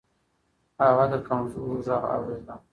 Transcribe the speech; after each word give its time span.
هغه 0.83 1.05
د 1.11 1.13
کمزورو 1.27 1.75
غږ 1.87 2.01
اورېده. 2.15 2.55